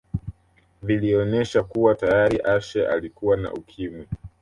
[0.81, 4.07] vilionesha kuwa tayari Ashe alikuwa na Ukimwi